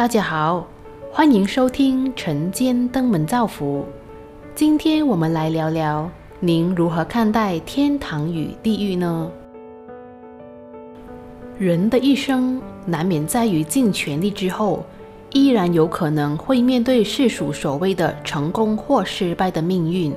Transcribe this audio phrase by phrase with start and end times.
[0.00, 0.66] 大家好，
[1.12, 3.84] 欢迎收听晨间登门造福。
[4.54, 6.10] 今天我们来聊聊，
[6.40, 9.30] 您如何看待天堂与地狱呢？
[11.58, 14.82] 人的一生难免在于尽全力之后，
[15.32, 20.14] 依然有可能会面对世俗所谓的成功或失败的命运。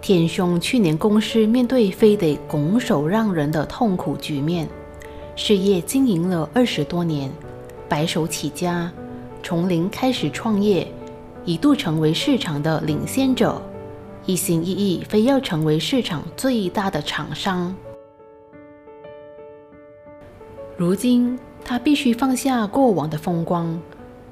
[0.00, 4.68] 天兄去年公司面对非得拱手让人的痛苦局面，
[5.34, 7.28] 事业经营了二十多年，
[7.88, 8.90] 白手起家，
[9.42, 10.86] 从零开始创业，
[11.44, 13.60] 一度成为市场的领先者，
[14.24, 17.74] 一心一意非要成为市场最大的厂商。
[20.76, 23.80] 如今他必须放下过往的风光，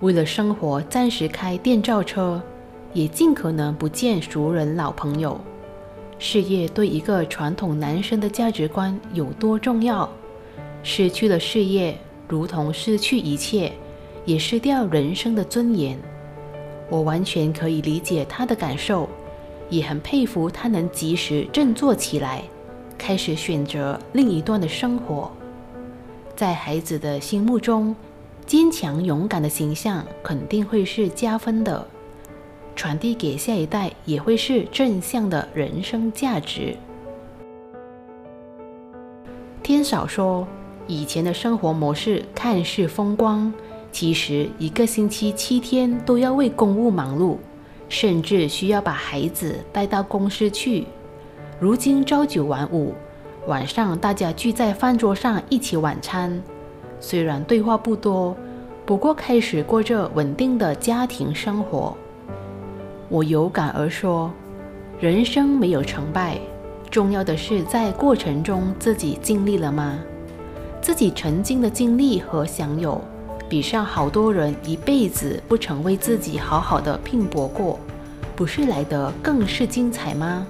[0.01, 2.43] 为了生活暂时开电召车，
[2.93, 5.41] 也尽可能不见熟人老朋友。
[6.19, 10.09] 事业对一个传统男生的价值观有多重要？
[10.83, 11.99] 失去了事业，
[12.34, 13.70] 如同失去一切，
[14.24, 15.96] 也失掉人生的尊严。
[16.90, 19.09] 我完全可以理解他的感受，
[19.71, 22.43] 也很佩服他能及时振作起来，
[22.99, 25.30] 开始选择另一段的生活。
[26.35, 27.95] 在孩子的心目中，
[28.45, 31.87] 坚强勇敢的形象肯定会是加分的。
[32.74, 36.77] 传递给下一代也会是正向的人生价值。
[39.62, 40.45] 天少说，
[40.87, 43.52] 以前的生活模式看似风光，
[43.90, 47.38] 其实一个星期七天都要为公务忙碌，
[47.88, 50.87] 甚至需要把孩子带到公司去。
[51.59, 52.93] 如今朝九晚五，
[53.46, 56.43] 晚上大家聚在饭桌上一起晚餐，
[57.01, 58.37] 虽然对话不多，
[58.85, 61.96] 不过开始过着稳定的家庭生活。
[63.09, 64.31] 我有感而说，
[65.00, 66.38] 人生没有成败，
[66.91, 69.99] 重要的是在过程中自己尽力了吗？
[70.84, 73.03] 自己曾经的经历和享有，
[73.49, 77.81] 比上好多人一辈子不曾为自己好好的拼搏过，
[78.37, 80.47] 不是来得更是精彩吗？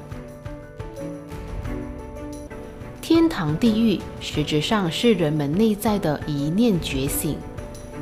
[3.00, 7.38] 天堂地狱实质上是人们内在的一念觉醒，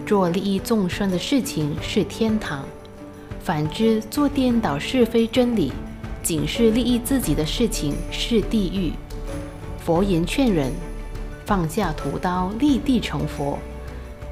[0.06, 2.64] 做利益众生的事情是天堂。
[3.44, 5.70] 反之，做颠倒是非真理、
[6.22, 8.94] 仅是利益自己的事情是地狱。
[9.84, 10.72] 佛言劝人
[11.44, 13.58] 放下屠刀，立地成佛，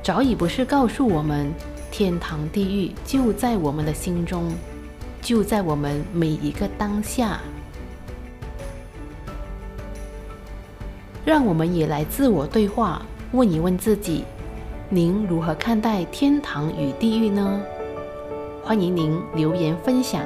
[0.03, 1.53] 早已不是告诉我们
[1.91, 4.53] 天堂地狱就在我们的心中，
[5.20, 7.41] 就在我们每一个当下。
[11.25, 14.25] 让我们也来自我对话，问一问自己：
[14.88, 17.60] 您如何看待天堂与地狱呢？
[18.62, 20.22] 欢迎您留言分享。